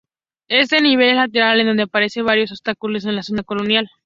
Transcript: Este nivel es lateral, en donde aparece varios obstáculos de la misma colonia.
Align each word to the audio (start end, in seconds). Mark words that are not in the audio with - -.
Este 0.49 0.81
nivel 0.81 1.09
es 1.11 1.15
lateral, 1.17 1.59
en 1.59 1.67
donde 1.67 1.83
aparece 1.83 2.23
varios 2.23 2.49
obstáculos 2.49 3.03
de 3.03 3.11
la 3.11 3.17
misma 3.19 3.43
colonia. 3.43 3.83